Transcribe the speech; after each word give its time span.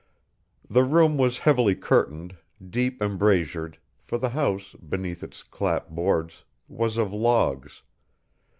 The 0.67 0.83
room 0.83 1.15
was 1.15 1.37
heavy 1.37 1.75
curtained, 1.75 2.35
deep 2.67 3.03
embrasured, 3.03 3.77
for 4.01 4.17
the 4.17 4.29
house, 4.29 4.73
beneath 4.73 5.21
its 5.21 5.43
clap 5.43 5.89
boards, 5.89 6.43
was 6.67 6.97
of 6.97 7.13
logs. 7.13 7.83